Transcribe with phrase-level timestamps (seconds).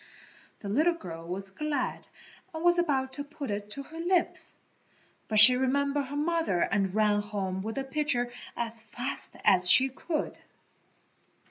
[0.61, 2.07] The little girl was glad
[2.55, 4.55] and was about to put it to her lips,
[5.27, 9.89] but she remembered her mother and ran home with the pitcher as fast as she
[9.89, 10.39] could.